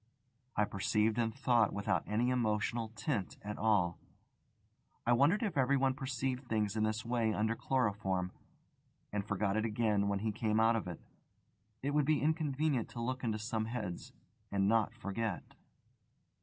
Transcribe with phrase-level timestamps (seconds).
[0.55, 3.99] I perceived and thought without any emotional tint at all.
[5.05, 8.31] I wondered if everyone perceived things in this way under chloroform,
[9.13, 11.01] and forgot it again when he came out of it.
[11.83, 14.11] It would be inconvenient to look into some heads,
[14.51, 15.53] and not forget.